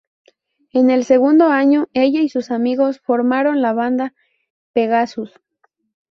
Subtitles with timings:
[0.73, 4.15] En el segundo año ella y sus amigos formaron la banda
[4.73, 5.31] Pegasus.